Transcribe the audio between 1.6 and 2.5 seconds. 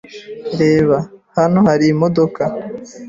hari imodoka.